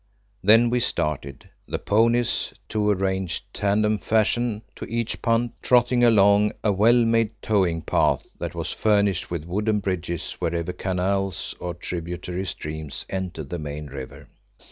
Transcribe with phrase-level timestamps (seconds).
[0.43, 6.71] Then we started, the ponies, two arranged tandem fashion to each punt, trotting along a
[6.71, 13.05] well made towing path that was furnished with wooden bridges wherever canals or tributary streams
[13.11, 14.27] entered the main river.